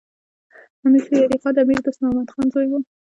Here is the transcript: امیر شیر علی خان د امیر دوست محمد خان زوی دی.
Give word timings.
امیر 0.83 1.01
شیر 1.07 1.21
علی 1.27 1.37
خان 1.41 1.53
د 1.53 1.57
امیر 1.63 1.79
دوست 1.85 1.99
محمد 2.01 2.29
خان 2.33 2.45
زوی 2.53 2.67
دی. 2.71 2.79